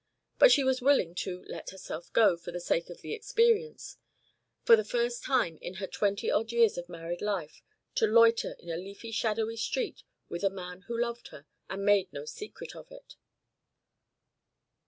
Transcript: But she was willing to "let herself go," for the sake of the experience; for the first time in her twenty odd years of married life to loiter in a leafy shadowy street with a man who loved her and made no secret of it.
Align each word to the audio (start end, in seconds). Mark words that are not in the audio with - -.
But 0.39 0.51
she 0.51 0.63
was 0.63 0.81
willing 0.81 1.13
to 1.21 1.43
"let 1.47 1.69
herself 1.69 2.11
go," 2.11 2.35
for 2.35 2.51
the 2.51 2.59
sake 2.59 2.89
of 2.89 3.01
the 3.01 3.13
experience; 3.13 3.97
for 4.63 4.75
the 4.75 4.83
first 4.83 5.23
time 5.23 5.59
in 5.61 5.75
her 5.75 5.85
twenty 5.85 6.31
odd 6.31 6.51
years 6.51 6.75
of 6.75 6.89
married 6.89 7.21
life 7.21 7.61
to 8.01 8.07
loiter 8.07 8.53
in 8.57 8.71
a 8.71 8.77
leafy 8.77 9.11
shadowy 9.11 9.57
street 9.57 10.01
with 10.27 10.43
a 10.43 10.49
man 10.49 10.81
who 10.87 10.99
loved 10.99 11.27
her 11.27 11.45
and 11.69 11.85
made 11.85 12.11
no 12.11 12.25
secret 12.25 12.75
of 12.75 12.91
it. 12.91 13.15